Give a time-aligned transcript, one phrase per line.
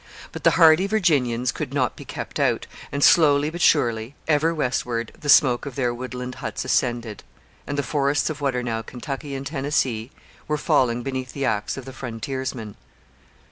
[0.31, 5.11] But the hardy Virginians could not be kept out, and slowly but surely ever westward
[5.19, 7.23] the smoke of their woodland huts ascended,
[7.67, 10.09] and the forests of what are now Kentucky and Tennessee
[10.47, 12.77] were falling beneath the axe of the frontiersmen.